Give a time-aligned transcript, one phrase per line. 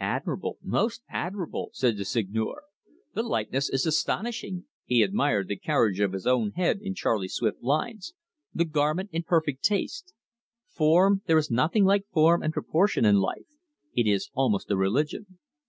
[0.00, 2.62] "Admirable, most admirable!" said the Seigneur.
[3.14, 7.62] "The likeness is astonishing" he admired the carriage of his own head in Charley's swift
[7.62, 8.12] lines
[8.52, 10.12] "the garment in perfect taste.
[10.66, 13.46] Form there is nothing like form and proportion in life.
[13.94, 15.38] It is almost a religion."